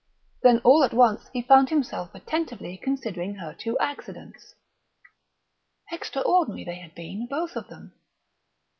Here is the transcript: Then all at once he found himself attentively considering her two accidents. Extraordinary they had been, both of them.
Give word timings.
Then 0.41 0.61
all 0.63 0.83
at 0.83 0.95
once 0.95 1.29
he 1.31 1.43
found 1.43 1.69
himself 1.69 2.15
attentively 2.15 2.75
considering 2.75 3.35
her 3.35 3.53
two 3.53 3.77
accidents. 3.77 4.55
Extraordinary 5.91 6.63
they 6.63 6.77
had 6.79 6.95
been, 6.95 7.27
both 7.27 7.55
of 7.55 7.67
them. 7.67 7.93